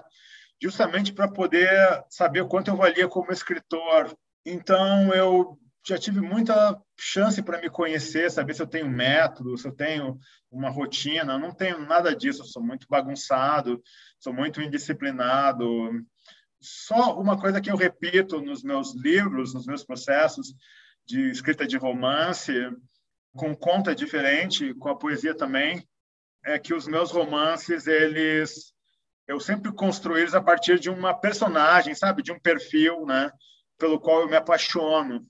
[0.61, 1.69] Justamente para poder
[2.09, 4.15] saber quanto eu valia como escritor.
[4.45, 9.67] Então, eu já tive muita chance para me conhecer, saber se eu tenho método, se
[9.67, 10.19] eu tenho
[10.51, 11.33] uma rotina.
[11.33, 13.81] Eu não tenho nada disso, sou muito bagunçado,
[14.19, 15.65] sou muito indisciplinado.
[16.59, 20.53] Só uma coisa que eu repito nos meus livros, nos meus processos
[21.05, 22.53] de escrita de romance,
[23.33, 25.87] com conta diferente, com a poesia também,
[26.43, 28.73] é que os meus romances, eles
[29.27, 33.29] eu sempre construí eles a partir de uma personagem, sabe, de um perfil, né,
[33.77, 35.27] pelo qual eu me apaixono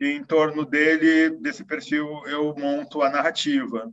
[0.00, 3.90] e em torno dele, desse perfil, eu monto a narrativa.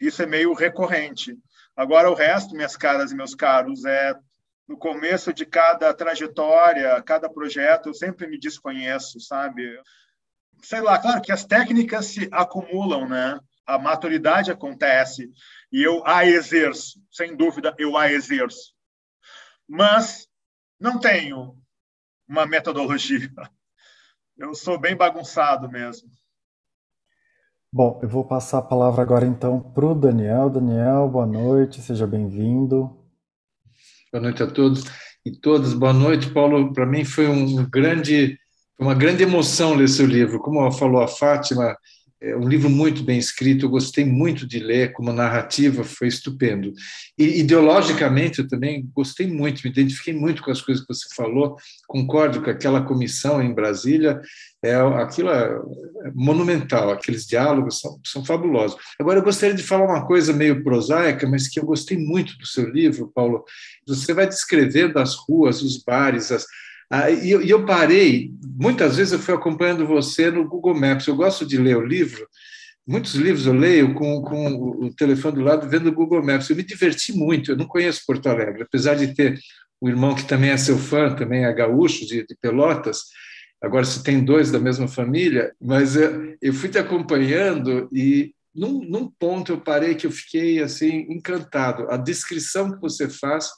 [0.00, 1.36] Isso é meio recorrente.
[1.76, 4.14] Agora, o resto, minhas caras e meus caros, é
[4.68, 9.76] no começo de cada trajetória, cada projeto, eu sempre me desconheço, sabe?
[10.62, 13.40] Sei lá, claro que as técnicas se acumulam, né?
[13.66, 15.28] A maturidade acontece
[15.72, 18.72] e eu a exerço, sem dúvida, eu a exerço.
[19.72, 20.26] Mas
[20.80, 21.56] não tenho
[22.28, 23.30] uma metodologia.
[24.36, 26.10] Eu sou bem bagunçado mesmo.
[27.72, 30.50] Bom, eu vou passar a palavra agora então para o Daniel.
[30.50, 32.98] Daniel, boa noite, seja bem-vindo.
[34.12, 34.82] Boa noite a todos
[35.24, 35.72] e todas.
[35.72, 36.72] Boa noite, Paulo.
[36.72, 38.36] Para mim foi um grande,
[38.76, 40.40] uma grande emoção ler seu livro.
[40.40, 41.76] Como falou a Fátima,
[42.22, 46.72] é um livro muito bem escrito, eu gostei muito de ler, como narrativa foi estupendo.
[47.18, 51.56] E ideologicamente eu também gostei muito, me identifiquei muito com as coisas que você falou,
[51.88, 54.20] concordo com aquela comissão em Brasília,
[54.62, 55.58] é, aquilo é
[56.14, 58.76] monumental, aqueles diálogos são, são fabulosos.
[58.98, 62.46] Agora eu gostaria de falar uma coisa meio prosaica, mas que eu gostei muito do
[62.46, 63.42] seu livro, Paulo.
[63.86, 66.44] Você vai descrevendo as ruas, os bares, as,
[66.90, 71.06] ah, e, eu, e eu parei, muitas vezes eu fui acompanhando você no Google Maps.
[71.06, 72.26] Eu gosto de ler o livro,
[72.86, 76.50] muitos livros eu leio com, com o telefone do lado, vendo o Google Maps.
[76.50, 77.52] Eu me diverti muito.
[77.52, 79.38] Eu não conheço Porto Alegre, apesar de ter
[79.80, 83.04] o irmão que também é seu fã, também é gaúcho de, de Pelotas.
[83.62, 88.80] agora se tem dois da mesma família, mas eu, eu fui te acompanhando e num,
[88.84, 91.86] num, ponto eu parei que eu fiquei assim encantado.
[91.88, 93.48] A descrição que você faz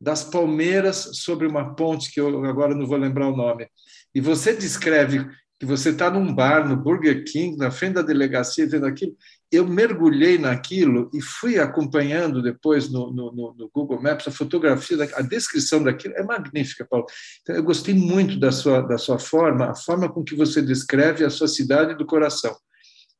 [0.00, 3.68] das palmeiras sobre uma ponte que eu agora não vou lembrar o nome.
[4.14, 5.26] E você descreve
[5.60, 9.14] que você está num bar no Burger King, na frente da delegacia, vendo aquilo.
[9.52, 15.20] Eu mergulhei naquilo e fui acompanhando depois no, no, no Google Maps a fotografia, a
[15.20, 17.04] descrição daquilo é magnífica, Paulo.
[17.42, 21.26] Então, eu gostei muito da sua, da sua forma, a forma com que você descreve
[21.26, 22.56] a sua cidade do coração.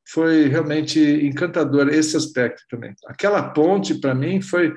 [0.08, 2.94] Foi realmente encantador esse aspecto também.
[3.06, 4.72] Aquela ponte, para mim, foi,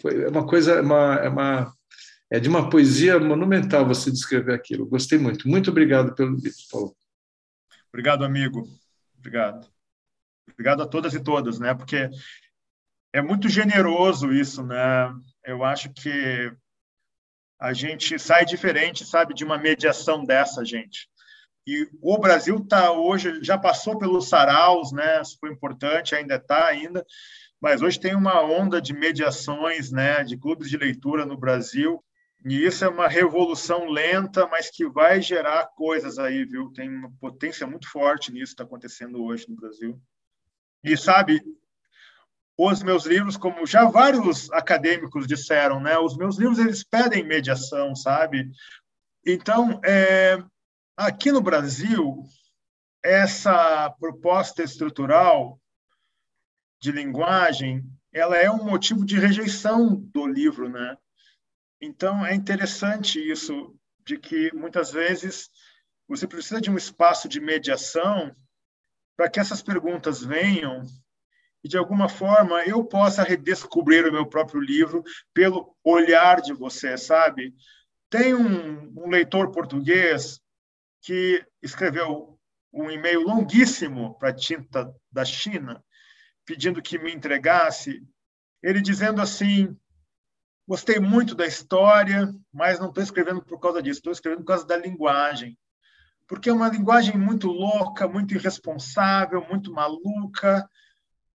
[0.00, 1.72] foi uma coisa, uma, é uma
[2.30, 4.86] é de uma poesia monumental você descrever aquilo.
[4.86, 5.46] Gostei muito.
[5.46, 6.96] Muito obrigado pelo livro, Paulo.
[7.90, 8.66] Obrigado, amigo.
[9.18, 9.68] Obrigado.
[10.50, 11.74] Obrigado a todas e todas, né?
[11.74, 12.08] Porque
[13.12, 15.14] é muito generoso isso, né?
[15.44, 16.50] Eu acho que
[17.60, 21.08] a gente sai diferente, sabe, de uma mediação dessa, gente.
[21.66, 25.20] E o Brasil está hoje, já passou pelos saraus, né?
[25.20, 27.04] Isso foi importante, ainda está ainda,
[27.62, 30.24] mas hoje tem uma onda de mediações, né?
[30.24, 32.02] De clubes de leitura no Brasil
[32.44, 36.72] e isso é uma revolução lenta, mas que vai gerar coisas aí, viu?
[36.72, 40.00] Tem uma potência muito forte nisso que está acontecendo hoje no Brasil.
[40.82, 41.40] E sabe,
[42.58, 45.96] os meus livros, como já vários acadêmicos disseram, né?
[45.98, 48.50] Os meus livros eles pedem mediação, sabe?
[49.24, 50.42] Então, é,
[50.96, 52.24] aqui no Brasil,
[53.04, 55.60] essa proposta estrutural
[56.82, 60.98] de linguagem, ela é um motivo de rejeição do livro, né?
[61.80, 63.72] Então, é interessante isso,
[64.04, 65.48] de que muitas vezes
[66.08, 68.34] você precisa de um espaço de mediação
[69.16, 70.82] para que essas perguntas venham
[71.62, 76.98] e, de alguma forma, eu possa redescobrir o meu próprio livro pelo olhar de você,
[76.98, 77.54] sabe?
[78.10, 80.40] Tem um, um leitor português
[81.00, 82.36] que escreveu
[82.72, 85.80] um e-mail longuíssimo para a tinta da China,
[86.44, 88.02] pedindo que me entregasse,
[88.62, 89.76] ele dizendo assim:
[90.66, 94.66] Gostei muito da história, mas não estou escrevendo por causa disso, estou escrevendo por causa
[94.66, 95.58] da linguagem.
[96.26, 100.68] Porque é uma linguagem muito louca, muito irresponsável, muito maluca,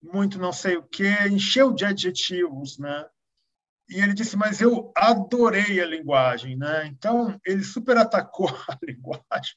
[0.01, 3.05] muito não sei o quê, encheu de adjetivos, né?
[3.89, 6.87] E ele disse, mas eu adorei a linguagem, né?
[6.87, 9.55] Então, ele super atacou a linguagem.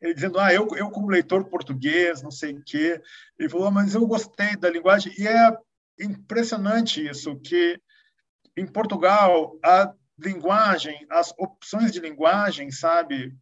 [0.00, 3.00] Ele dizendo, ah, eu, eu como leitor português, não sei o quê.
[3.38, 5.12] Ele falou, mas eu gostei da linguagem.
[5.18, 5.56] E é
[5.98, 7.80] impressionante isso, que
[8.56, 13.36] em Portugal, a linguagem, as opções de linguagem, sabe,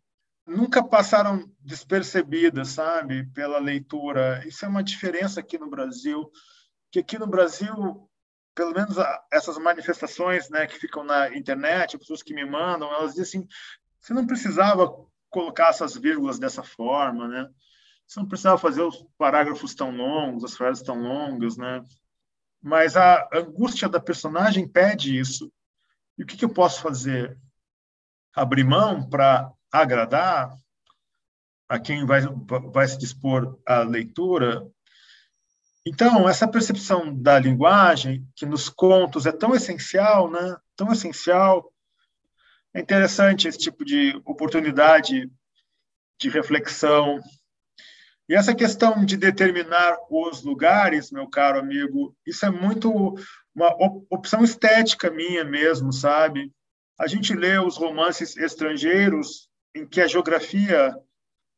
[0.47, 4.43] nunca passaram despercebidas, sabe, pela leitura.
[4.47, 6.31] Isso é uma diferença aqui no Brasil,
[6.91, 8.09] que aqui no Brasil,
[8.55, 8.97] pelo menos
[9.33, 13.49] essas manifestações, né, que ficam na internet, pessoas que me mandam, elas dizem assim,
[14.01, 14.93] você não precisava
[15.35, 17.51] colocar essas vírgulas dessa forma, né?
[18.07, 21.83] Você não precisava fazer os parágrafos tão longos, as frases tão longas, né?
[22.65, 25.53] mas a angústia da personagem pede isso.
[26.17, 27.39] E o que, que eu posso fazer?
[28.35, 30.51] Abrir mão para agradar
[31.69, 32.23] a quem vai,
[32.73, 34.67] vai se dispor à leitura?
[35.85, 40.57] Então, essa percepção da linguagem, que nos contos é tão essencial, né?
[40.75, 41.71] tão essencial,
[42.75, 45.31] é interessante esse tipo de oportunidade
[46.21, 47.21] de reflexão,
[48.29, 52.91] e essa questão de determinar os lugares, meu caro amigo, isso é muito
[53.55, 53.69] uma
[54.11, 56.51] opção estética minha mesmo, sabe?
[56.99, 60.97] A gente lê os romances estrangeiros em que a geografia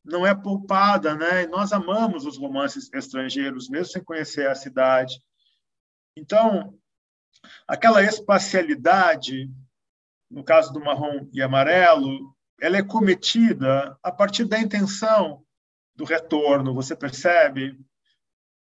[0.03, 1.43] não é poupada, né?
[1.43, 5.21] E nós amamos os romances estrangeiros, mesmo sem conhecer a cidade.
[6.17, 6.77] Então,
[7.65, 9.49] aquela espacialidade,
[10.29, 15.43] no caso do marrom e amarelo, ela é cometida a partir da intenção
[15.95, 17.79] do retorno, você percebe?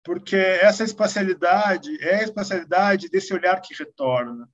[0.03, 4.49] Porque essa espacialidade é a espacialidade desse olhar que retorna.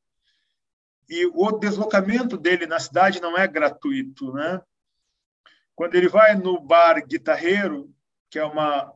[1.10, 4.62] E o deslocamento dele na cidade não é gratuito, né?
[5.76, 7.92] Quando ele vai no bar Guitarreiro,
[8.30, 8.94] que é uma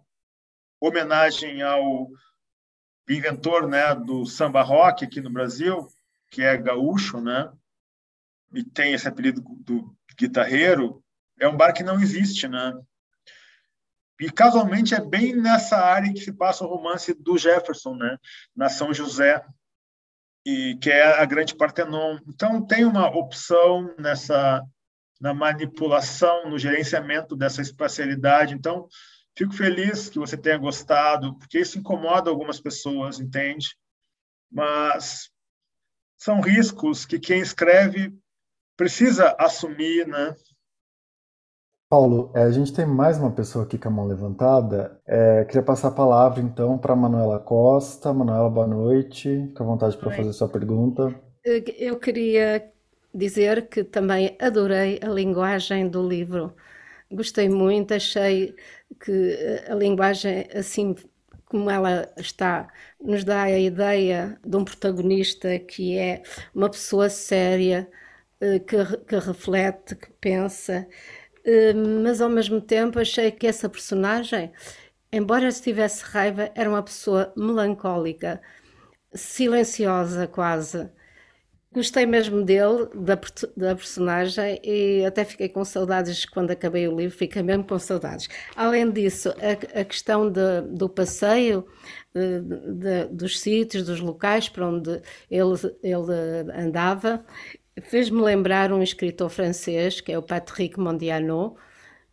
[0.79, 2.10] homenagem ao
[3.10, 5.87] inventor, né, do samba rock aqui no Brasil,
[6.29, 7.51] que é gaúcho, né?
[8.54, 11.04] E tem esse apelido do guitarreiro,
[11.39, 12.73] é um bar que não existe, né?
[14.19, 18.17] E casualmente é bem nessa área que se passa o romance do Jefferson, né?
[18.56, 19.43] Na São José,
[20.45, 22.19] e que é a Grande Partenon.
[22.27, 24.63] Então tem uma opção nessa
[25.19, 28.54] na manipulação, no gerenciamento dessa espacialidade.
[28.54, 28.87] Então
[29.37, 33.75] fico feliz que você tenha gostado, porque isso incomoda algumas pessoas, entende?
[34.51, 35.29] Mas
[36.17, 38.13] são riscos que quem escreve
[38.76, 40.36] precisa assumir, né?
[41.90, 45.00] Paulo, é, a gente tem mais uma pessoa aqui com a mão levantada.
[45.06, 48.12] É, queria passar a palavra, então, para Manuela Costa.
[48.12, 49.46] Manuela, boa noite.
[49.50, 51.13] Fica à vontade para fazer sua pergunta.
[51.78, 52.71] Eu queria
[53.13, 56.56] dizer que também adorei a linguagem do livro.
[57.12, 58.56] Gostei muito, achei
[59.00, 59.38] que
[59.69, 60.96] a linguagem, assim
[61.46, 66.24] como ela está, nos dá a ideia de um protagonista que é
[66.56, 68.02] uma pessoa séria, eh,
[68.67, 70.87] que, que reflete, que pensa
[71.46, 74.52] eh, mas ao mesmo tempo achei que essa personagem,
[75.12, 78.41] embora estivesse raiva, era uma pessoa melancólica,
[79.13, 80.89] silenciosa quase.
[81.73, 83.19] Gostei mesmo dele, da,
[83.58, 88.29] da personagem, e até fiquei com saudades quando acabei o livro, fiquei mesmo com saudades.
[88.56, 91.65] Além disso, a, a questão de, do passeio,
[92.13, 97.25] de, de, dos sítios, dos locais para onde ele, ele andava,
[97.82, 101.56] fez-me lembrar um escritor francês, que é o Patrick Mondiano,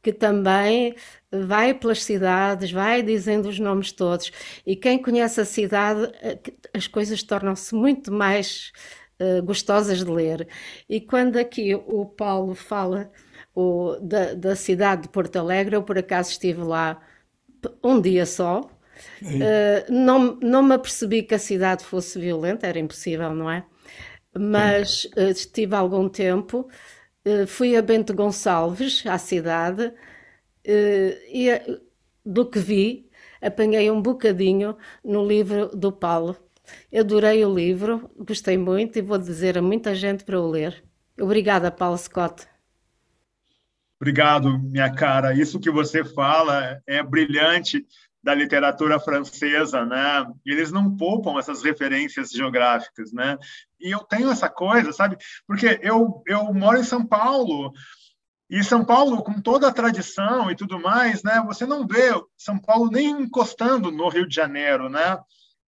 [0.03, 0.95] que também
[1.31, 4.33] vai pelas cidades, vai dizendo os nomes todos.
[4.67, 6.39] E quem conhece a cidade, eh,
[6.75, 8.73] as coisas tornam-se muito mais
[9.21, 10.49] uh, gostosas de ler.
[10.89, 13.11] E quando aqui o Paulo fala
[13.55, 17.01] o, da, da, cidade de Porto Alegre, eu por acaso estive lá
[17.85, 18.63] um dia só.
[19.23, 23.65] Uh, não, não me apercebi que a cidade fosse violenta, era impossível, não é?
[24.37, 26.68] Mas uh, estive algum tempo.
[27.24, 29.93] Uh, fui a Bento Gonçalves, à cidade, uh,
[30.64, 31.81] e
[32.24, 33.11] do que vi,
[33.41, 36.37] apanhei um bocadinho no livro do Paulo.
[36.95, 40.85] Adorei o livro, gostei muito e vou dizer a muita gente para o ler.
[41.20, 42.47] Obrigada, Paulo Scott.
[44.01, 45.35] Obrigado, minha cara.
[45.35, 47.85] Isso que você fala é brilhante
[48.23, 50.27] da literatura francesa, né?
[50.45, 53.39] Eles não poupam essas referências geográficas, né?
[53.81, 55.16] E eu tenho essa coisa, sabe?
[55.47, 57.73] Porque eu eu moro em São Paulo
[58.51, 61.43] e São Paulo, com toda a tradição e tudo mais, né?
[61.47, 65.18] Você não vê São Paulo nem encostando no Rio de Janeiro, né?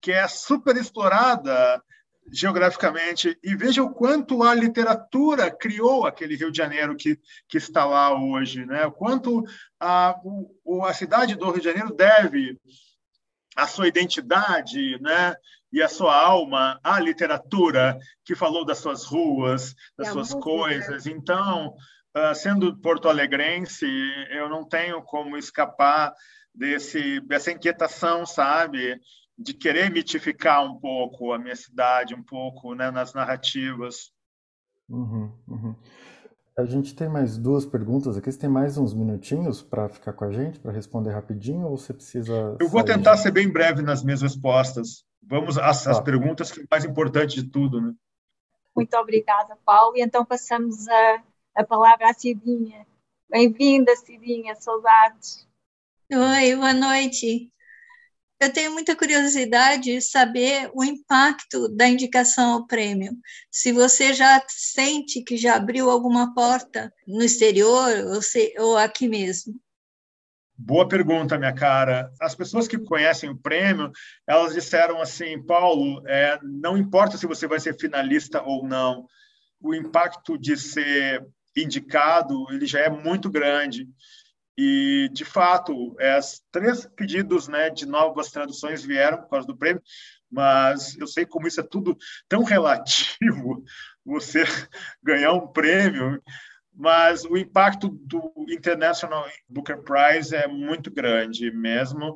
[0.02, 1.82] Que é super explorada
[2.30, 7.86] geograficamente e veja o quanto a literatura criou aquele Rio de Janeiro que, que está
[7.86, 8.86] lá hoje, né?
[8.86, 9.43] O quanto
[9.80, 10.19] a,
[10.63, 12.59] o, a cidade do Rio de Janeiro deve
[13.55, 15.36] a sua identidade, né?
[15.74, 21.05] E a sua alma à literatura que falou das suas ruas, das é suas coisas.
[21.05, 21.76] Então,
[22.15, 23.88] uh, sendo porto-alegrense,
[24.32, 26.13] eu não tenho como escapar
[26.53, 28.99] desse dessa inquietação, sabe?
[29.42, 34.12] De querer mitificar um pouco a minha cidade, um pouco né, nas narrativas.
[34.89, 35.76] Uhum, uhum.
[36.58, 38.32] A gente tem mais duas perguntas aqui.
[38.32, 41.94] Você tem mais uns minutinhos para ficar com a gente, para responder rapidinho, ou você
[41.94, 42.58] precisa.
[42.60, 45.06] Eu vou tentar ser bem breve nas minhas respostas.
[45.24, 47.82] Vamos às, às perguntas, que é o mais importante de tudo.
[47.82, 47.94] Né?
[48.76, 49.98] Muito obrigada, Paulo.
[49.98, 51.24] E então passamos a,
[51.56, 52.86] a palavra à Cidinha.
[53.30, 55.48] Bem-vinda, Cidinha, saudades.
[56.12, 57.50] Oi, boa noite.
[58.42, 63.14] Eu tenho muita curiosidade de saber o impacto da indicação ao prêmio.
[63.52, 69.08] Se você já sente que já abriu alguma porta no exterior ou, se, ou aqui
[69.08, 69.54] mesmo.
[70.58, 72.12] Boa pergunta, minha cara.
[72.20, 73.92] As pessoas que conhecem o prêmio,
[74.28, 79.06] elas disseram assim, Paulo, é, não importa se você vai ser finalista ou não,
[79.62, 81.24] o impacto de ser
[81.56, 83.88] indicado ele já é muito grande.
[84.58, 86.20] E, de fato, é,
[86.52, 89.82] três pedidos né, de novas traduções vieram por causa do prêmio,
[90.30, 91.97] mas eu sei como isso é tudo
[92.28, 93.64] tão relativo,
[94.06, 94.43] você
[95.04, 96.22] ganhar um prêmio,
[96.74, 102.16] mas o impacto do International Booker Prize é muito grande mesmo.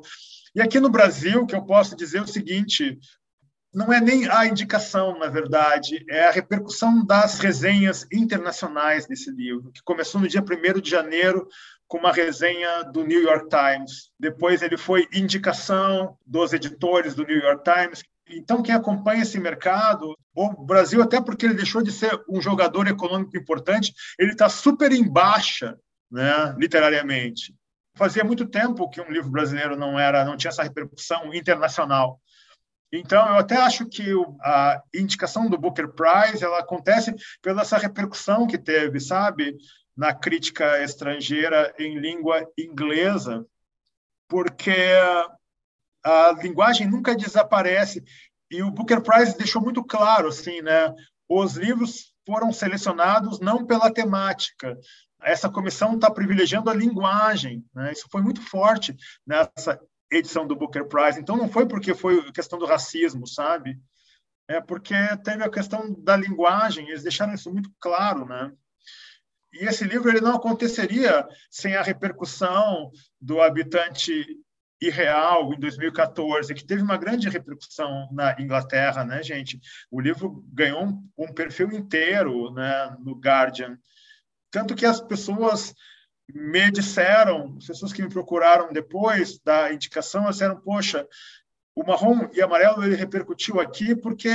[0.54, 2.98] E aqui no Brasil, que eu posso dizer o seguinte,
[3.76, 9.70] não é nem a indicação, na verdade, é a repercussão das resenhas internacionais desse livro,
[9.70, 11.46] que começou no dia 1 de janeiro
[11.88, 14.10] com uma resenha do New York Times.
[14.18, 18.02] Depois ele foi indicação dos editores do New York Times.
[18.28, 22.88] Então, quem acompanha esse mercado, o Brasil, até porque ele deixou de ser um jogador
[22.88, 25.78] econômico importante, ele está super em baixa,
[26.10, 27.54] né, literariamente.
[27.94, 32.20] Fazia muito tempo que um livro brasileiro não era, não tinha essa repercussão internacional.
[32.92, 34.04] Então, eu até acho que
[34.42, 39.56] a indicação do Booker Prize ela acontece pela essa repercussão que teve, sabe?
[39.96, 43.46] Na crítica estrangeira em língua inglesa,
[44.28, 44.74] porque
[46.04, 48.04] a linguagem nunca desaparece
[48.50, 50.94] e o Booker Prize deixou muito claro assim, né?
[51.28, 54.78] Os livros foram selecionados não pela temática.
[55.22, 57.92] Essa comissão está privilegiando a linguagem, né?
[57.92, 58.94] Isso foi muito forte
[59.26, 59.80] nessa
[60.10, 61.18] edição do Booker Prize.
[61.18, 63.80] Então não foi porque foi questão do racismo, sabe?
[64.48, 64.94] É porque
[65.24, 66.88] teve a questão da linguagem.
[66.88, 68.52] Eles deixaram isso muito claro, né?
[69.60, 72.90] E esse livro ele não aconteceria sem a repercussão
[73.20, 74.24] do habitante
[74.80, 79.58] irreal em 2014, que teve uma grande repercussão na Inglaterra, né, gente?
[79.90, 83.78] O livro ganhou um, um perfil inteiro, né, no Guardian,
[84.50, 85.74] tanto que as pessoas
[86.32, 91.06] me disseram, as pessoas que me procuraram depois da indicação, disseram, poxa,
[91.74, 94.30] o marrom e amarelo ele repercutiu aqui porque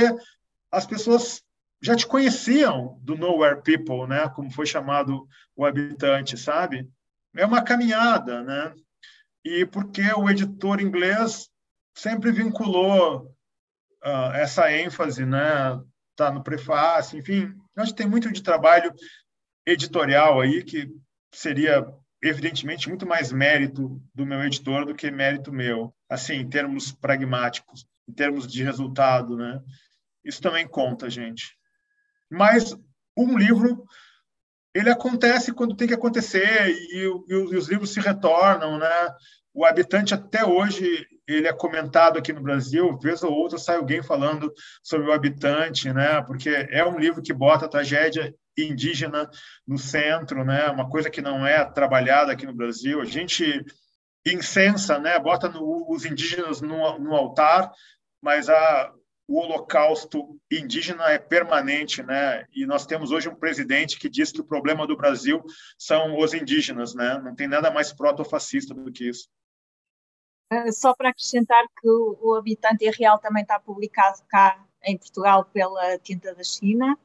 [0.70, 1.42] as pessoas
[1.82, 5.26] já te conheciam do Nowhere People, né, como foi chamado
[5.56, 6.88] o habitante, sabe?
[7.36, 8.72] É uma caminhada, né?
[9.44, 11.50] E porque o editor inglês
[11.94, 13.34] sempre vinculou
[14.04, 15.80] uh, essa ênfase, né?
[16.14, 18.92] Tá no prefácio, enfim, acho que tem muito de trabalho
[19.66, 20.88] editorial aí que
[21.34, 21.84] seria
[22.22, 27.86] evidentemente muito mais mérito do meu editor do que mérito meu, assim, em termos pragmáticos,
[28.08, 29.60] em termos de resultado, né?
[30.24, 31.56] Isso também conta, gente.
[32.32, 32.74] Mas
[33.16, 33.84] um livro
[34.74, 39.14] ele acontece quando tem que acontecer e, e, os livros se retornam, né?
[39.52, 44.02] O habitante até hoje ele é comentado aqui no Brasil, vez ou outra sai alguém
[44.02, 44.52] falando
[44.82, 46.22] sobre o habitante, né?
[46.22, 49.30] Porque é um livro que bota a tragédia indígena
[49.66, 50.68] no centro, né?
[50.70, 53.00] Uma coisa que não é trabalhada aqui no Brasil.
[53.00, 53.62] A gente
[54.26, 55.18] incensa, né?
[55.18, 57.70] Bota no, os indígenas no, no altar,
[58.22, 58.92] mas a,
[59.28, 62.44] o holocausto indígena é permanente, né?
[62.54, 65.42] E nós temos hoje um presidente que diz que o problema do Brasil
[65.78, 67.18] são os indígenas, né?
[67.22, 69.28] Não tem nada mais proto-fascista do que isso.
[70.52, 75.98] Eh, só para acrescentar que o, Habitante Real também está publicado cá em Portugal pela
[75.98, 76.98] Tinta da China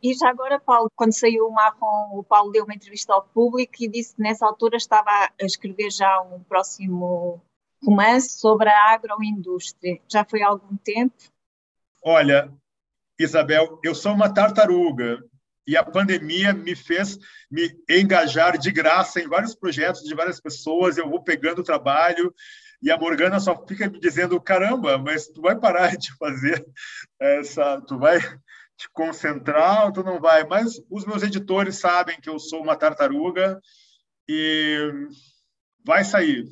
[0.00, 3.74] e já agora, Paulo, quando saiu o Marrom, o Paulo deu uma entrevista ao público
[3.80, 7.42] e disse que nessa altura estava a escrever já um próximo
[7.82, 10.00] romance sobre a agroindústria.
[10.08, 11.16] Já foi há algum tempo?
[12.02, 12.52] Olha,
[13.18, 15.18] Isabel, eu sou uma tartaruga
[15.66, 17.18] e a pandemia me fez
[17.50, 20.96] me engajar de graça em vários projetos de várias pessoas.
[20.96, 22.34] Eu vou pegando trabalho
[22.80, 26.64] e a Morgana só fica me dizendo: caramba, mas tu vai parar de fazer
[27.20, 28.18] essa, tu vai
[28.76, 30.44] te concentrar ou tu não vai?
[30.44, 33.60] Mas os meus editores sabem que eu sou uma tartaruga
[34.28, 35.08] e
[35.84, 36.46] vai sair.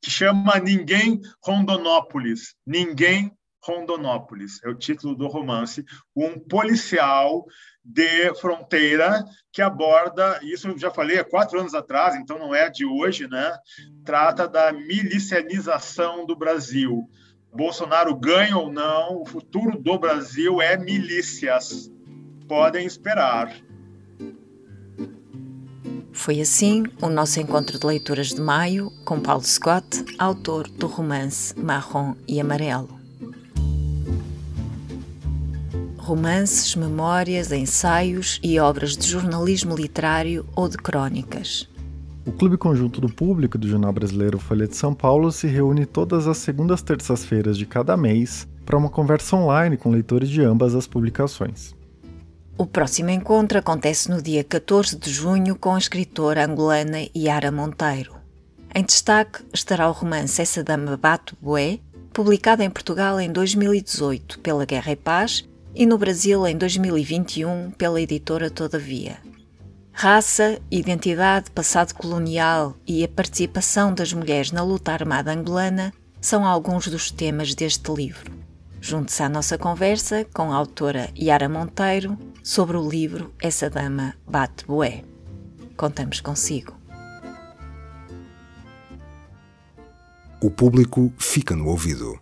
[0.00, 2.54] Que chama Ninguém Rondonópolis.
[2.64, 5.84] Ninguém Rondonópolis, é o título do romance,
[6.16, 7.46] um policial
[7.84, 12.70] de fronteira que aborda, isso eu já falei há quatro anos atrás, então não é
[12.70, 13.56] de hoje, né?
[14.04, 17.08] Trata da milicianização do Brasil.
[17.52, 21.90] Bolsonaro ganha ou não, o futuro do Brasil é milícias.
[22.48, 23.52] Podem esperar.
[26.12, 31.58] Foi assim o nosso encontro de leituras de maio com Paulo Scott, autor do romance
[31.58, 33.01] Marrom e Amarelo.
[36.02, 41.68] Romances, memórias, ensaios e obras de jornalismo literário ou de crônicas.
[42.26, 46.26] O Clube Conjunto do Público do Jornal Brasileiro Folha de São Paulo se reúne todas
[46.26, 50.88] as segundas terças-feiras de cada mês para uma conversa online com leitores de ambas as
[50.88, 51.72] publicações.
[52.58, 58.16] O próximo encontro acontece no dia 14 de junho com a escritora angolana Yara Monteiro.
[58.74, 61.78] Em destaque estará o romance Essa Dama Bate Boé,
[62.12, 65.44] publicado em Portugal em 2018 pela Guerra e Paz
[65.74, 69.18] e no Brasil em 2021 pela editora Todavia.
[69.92, 76.88] Raça, identidade, passado colonial e a participação das mulheres na luta armada angolana são alguns
[76.88, 78.30] dos temas deste livro.
[78.80, 84.66] Junte-se à nossa conversa com a autora Yara Monteiro sobre o livro Essa Dama Bate
[84.66, 85.04] Boé.
[85.76, 86.74] Contamos consigo.
[90.40, 92.18] O público fica no ouvido.